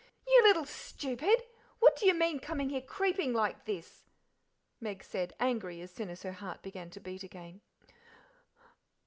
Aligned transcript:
"You 0.25 0.41
little 0.41 0.65
stupid! 0.65 1.43
What 1.77 1.95
do 1.95 2.07
you 2.07 2.15
mean 2.15 2.39
coming 2.39 2.81
creeping 2.87 3.25
here 3.27 3.37
like 3.37 3.65
this?" 3.65 4.09
Meg 4.79 5.03
said, 5.03 5.35
angry 5.39 5.79
as 5.79 5.91
soon 5.91 6.09
as 6.09 6.23
her 6.23 6.31
heart 6.31 6.63
began 6.63 6.89
to 6.89 6.99
beat 6.99 7.21
again. 7.21 7.61